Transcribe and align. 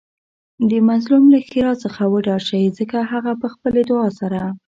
د 0.69 0.71
مظلوم 0.89 1.23
له 1.33 1.39
ښیرا 1.47 1.73
څخه 1.83 2.01
وډار 2.13 2.41
شئ 2.47 2.63
ځکه 2.79 2.97
هغه 3.11 3.31
په 3.41 3.47
خپلې 3.53 3.81
دعاء 3.89 4.11
سره 4.19 4.39